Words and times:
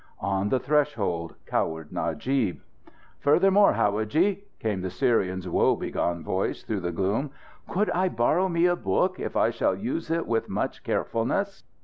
On 0.19 0.49
the 0.49 0.59
threshold 0.59 1.35
cowered 1.45 1.91
Najib. 1.91 2.61
"Furthermore, 3.19 3.73
howadji," 3.73 4.45
came 4.57 4.81
the 4.81 4.89
Syrian's 4.89 5.47
woe 5.47 5.75
begone 5.75 6.23
voice 6.23 6.63
through 6.63 6.79
the 6.79 6.91
gloom, 6.91 7.29
"could 7.69 7.91
I 7.91 8.09
borrow 8.09 8.49
me 8.49 8.65
a 8.65 8.75
book 8.75 9.19
if 9.19 9.35
I 9.37 9.51
shall 9.51 9.75
use 9.75 10.09
it 10.09 10.25
with 10.25 10.49
much 10.49 10.83
carefulness?" 10.83 11.65